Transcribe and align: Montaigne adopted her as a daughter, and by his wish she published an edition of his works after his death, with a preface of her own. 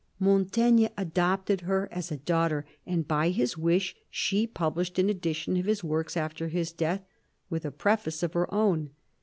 Montaigne 0.19 0.87
adopted 0.97 1.61
her 1.61 1.87
as 1.91 2.09
a 2.11 2.17
daughter, 2.17 2.65
and 2.87 3.07
by 3.07 3.29
his 3.29 3.55
wish 3.55 3.95
she 4.09 4.47
published 4.47 4.97
an 4.97 5.11
edition 5.11 5.57
of 5.57 5.67
his 5.67 5.83
works 5.83 6.17
after 6.17 6.47
his 6.47 6.71
death, 6.71 7.05
with 7.51 7.65
a 7.65 7.71
preface 7.71 8.23
of 8.23 8.33
her 8.33 8.51
own. 8.51 8.89